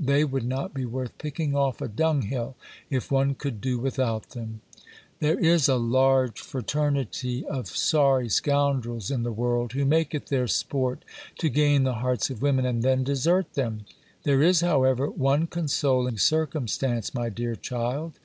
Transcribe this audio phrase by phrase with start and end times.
[0.00, 2.56] They would not be worth picking off a dunghill,
[2.88, 4.62] if one could do without them!
[5.20, 10.48] There is a large fraternity of sorry scoundrels in the world, who make it their
[10.48, 11.04] sport
[11.40, 13.84] to gain the hearts of women, and then desert them.
[14.22, 18.18] There is, however, one consoling circumstance, my dear child.